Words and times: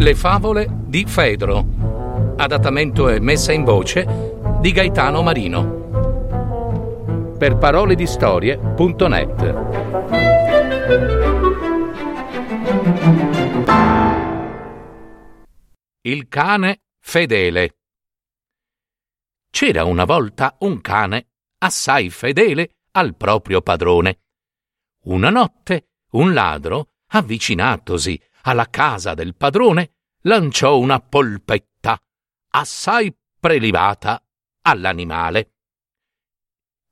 Le 0.00 0.14
favole 0.14 0.68
di 0.86 1.04
Fedro. 1.06 2.36
Adattamento 2.36 3.08
e 3.08 3.18
messa 3.18 3.50
in 3.50 3.64
voce 3.64 4.06
di 4.60 4.70
Gaetano 4.70 5.22
Marino. 5.22 7.34
Per 7.36 7.56
parole 7.56 7.96
di 7.96 8.06
storie.net. 8.06 9.54
Il 16.02 16.28
cane 16.28 16.82
fedele. 17.00 17.78
C'era 19.50 19.82
una 19.82 20.04
volta 20.04 20.58
un 20.60 20.80
cane 20.80 21.26
assai 21.58 22.08
fedele 22.10 22.76
al 22.92 23.16
proprio 23.16 23.62
padrone. 23.62 24.20
Una 25.06 25.30
notte 25.30 25.88
un 26.12 26.32
ladro, 26.32 26.90
avvicinatosi 27.08 28.22
alla 28.48 28.68
casa 28.70 29.14
del 29.14 29.36
padrone, 29.36 29.96
lanciò 30.22 30.78
una 30.78 31.00
polpetta 31.00 32.00
assai 32.50 33.14
prelibata 33.38 34.22
all'animale. 34.62 35.52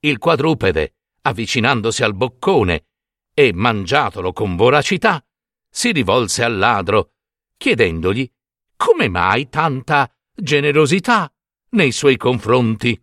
Il 0.00 0.19
quadrupede, 0.19 0.97
avvicinandosi 1.23 2.02
al 2.02 2.14
boccone 2.14 2.87
e 3.34 3.52
mangiatolo 3.52 4.33
con 4.33 4.55
voracità, 4.55 5.24
si 5.69 5.92
rivolse 5.92 6.45
al 6.45 6.56
ladro, 6.56 7.14
chiedendogli 7.56 8.30
come 8.77 9.09
mai 9.09 9.48
tanta 9.48 10.11
generosità 10.34 11.33
nei 11.70 11.92
suoi 11.92 12.16
confronti. 12.16 13.02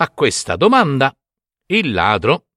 A 0.00 0.10
questa 0.10 0.56
domanda 0.56 1.14
il 1.66 1.92
ladro, 1.92 2.48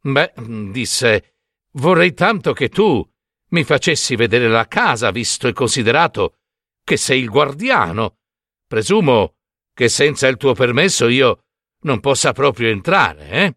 beh, 0.00 0.34
disse, 0.70 1.36
vorrei 1.72 2.12
tanto 2.12 2.52
che 2.52 2.68
tu 2.68 3.08
mi 3.50 3.64
facessi 3.64 4.16
vedere 4.16 4.48
la 4.48 4.66
casa, 4.66 5.10
visto 5.10 5.48
e 5.48 5.52
considerato 5.52 6.38
che 6.84 6.96
sei 6.96 7.20
il 7.20 7.28
guardiano. 7.28 8.18
Presumo 8.66 9.36
che 9.72 9.88
senza 9.88 10.26
il 10.28 10.36
tuo 10.36 10.54
permesso 10.54 11.08
io 11.08 11.44
non 11.82 12.00
possa 12.00 12.32
proprio 12.32 12.68
entrare, 12.68 13.28
eh? 13.30 13.56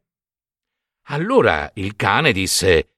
Allora 1.07 1.69
il 1.75 1.95
cane 1.95 2.31
disse 2.31 2.95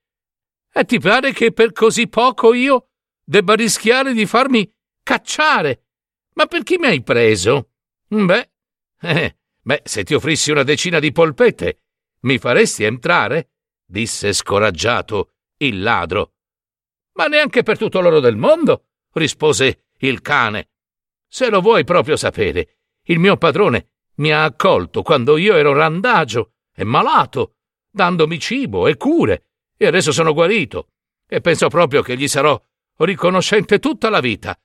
E 0.72 0.86
ti 0.86 1.00
pare 1.00 1.34
che 1.34 1.52
per 1.52 1.72
così 1.72 2.08
poco 2.08 2.54
io 2.54 2.90
debba 3.24 3.56
rischiare 3.56 4.14
di 4.14 4.26
farmi 4.26 4.72
cacciare? 5.02 5.88
Ma 6.34 6.46
per 6.46 6.64
chi 6.64 6.78
mi 6.78 6.88
hai 6.88 7.02
preso? 7.02 7.72
Beh, 8.08 8.52
eh, 9.02 9.38
beh, 9.62 9.82
se 9.84 10.04
ti 10.04 10.14
offrissi 10.14 10.52
una 10.52 10.64
decina 10.64 11.00
di 11.00 11.12
polpette, 11.12 11.82
mi 12.22 12.38
faresti 12.38 12.84
entrare? 12.84 13.50
disse 13.88 14.34
scoraggiato 14.34 15.34
il 15.58 15.82
ladro. 15.82 16.35
Ma 17.16 17.28
neanche 17.28 17.64
per 17.64 17.78
tutto 17.78 18.02
l'oro 18.02 18.20
del 18.20 18.36
mondo, 18.36 18.86
rispose 19.14 19.88
il 20.00 20.22
cane. 20.22 20.70
Se 21.28 21.50
lo 21.50 21.62
vuoi 21.62 21.84
proprio 21.84 22.16
sapere, 22.16 22.78
il 23.04 23.20
mio 23.20 23.38
padrone 23.38 23.90
mi 24.16 24.32
ha 24.32 24.44
accolto 24.44 25.02
quando 25.02 25.38
io 25.38 25.56
ero 25.56 25.74
randagio 25.74 26.54
e 26.74 26.84
malato, 26.84 27.56
dandomi 27.90 28.40
cibo 28.40 28.88
e 28.88 28.98
cure, 28.98 29.48
e 29.78 29.86
adesso 29.86 30.12
sono 30.12 30.34
guarito, 30.34 30.90
e 31.28 31.42
penso 31.42 31.68
proprio 31.70 32.02
che 32.02 32.18
gli 32.18 32.28
sarò 32.28 32.62
riconoscente 32.98 33.80
tutta 33.80 34.10
la 34.10 34.20
vita. 34.20 34.58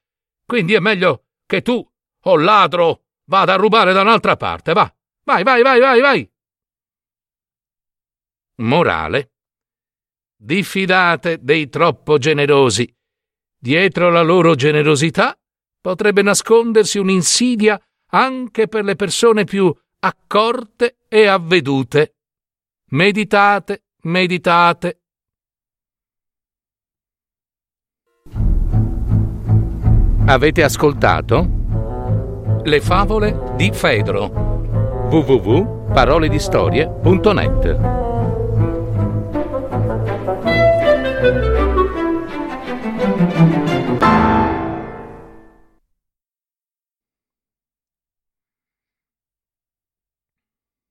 Quindi 0.44 0.74
è 0.74 0.80
meglio 0.80 1.26
che 1.46 1.62
tu, 1.62 1.74
o 1.74 2.30
oh 2.30 2.36
ladro, 2.36 3.04
vada 3.24 3.54
a 3.54 3.56
rubare 3.56 3.92
da 3.92 4.02
un'altra 4.02 4.36
parte, 4.36 4.72
va. 4.72 4.92
Vai, 5.24 5.42
vai, 5.44 5.62
vai, 5.62 5.80
vai, 5.80 6.00
vai. 6.00 6.32
Morale 8.56 9.32
diffidate 10.42 11.38
dei 11.42 11.68
troppo 11.68 12.16
generosi. 12.16 12.90
Dietro 13.58 14.08
la 14.08 14.22
loro 14.22 14.54
generosità 14.54 15.38
potrebbe 15.80 16.22
nascondersi 16.22 16.98
un'insidia 16.98 17.78
anche 18.12 18.66
per 18.66 18.84
le 18.84 18.96
persone 18.96 19.44
più 19.44 19.72
accorte 20.00 20.96
e 21.08 21.26
avvedute. 21.26 22.14
Meditate, 22.92 23.84
meditate. 24.04 25.02
Avete 30.26 30.62
ascoltato? 30.62 31.58
Le 32.62 32.80
favole 32.80 33.52
di 33.56 33.70
Fedro 33.72 34.50
www.paroledistorie.net 35.10 37.99